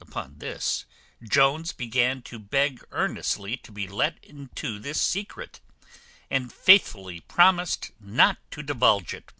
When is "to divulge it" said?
8.52-9.32